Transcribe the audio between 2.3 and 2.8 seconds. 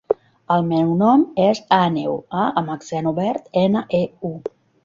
a amb